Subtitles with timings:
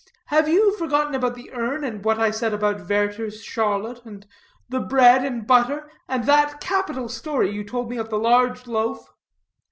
[0.29, 4.25] Have you forgotten about the urn, and what I said about Werter's Charlotte, and
[4.67, 9.11] the bread and butter, and that capital story you told of the large loaf.